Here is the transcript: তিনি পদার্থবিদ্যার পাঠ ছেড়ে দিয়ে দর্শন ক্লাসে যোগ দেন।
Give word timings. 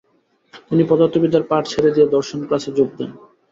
তিনি 0.67 0.83
পদার্থবিদ্যার 0.89 1.43
পাঠ 1.49 1.63
ছেড়ে 1.67 1.93
দিয়ে 1.95 2.07
দর্শন 2.15 2.39
ক্লাসে 2.47 2.71
যোগ 2.77 2.89
দেন। 2.97 3.09